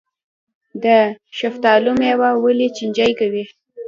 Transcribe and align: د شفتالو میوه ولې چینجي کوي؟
د 0.83 0.85
شفتالو 1.39 1.91
میوه 2.01 2.29
ولې 2.43 2.67
چینجي 2.77 3.11
کوي؟ 3.19 3.43